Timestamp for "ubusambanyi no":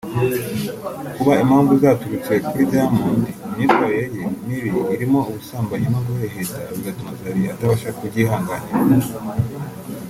5.29-5.99